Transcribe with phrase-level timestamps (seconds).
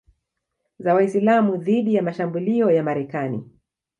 [0.79, 3.49] za Waislamu dhidi ya mashambulio ya Marekani